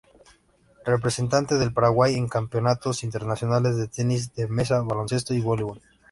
[0.83, 5.79] Representante del Paraguay en campeonatos internacionales de tenis de mesa, baloncesto y voleibol.